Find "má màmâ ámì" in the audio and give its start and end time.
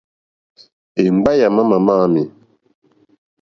1.55-2.21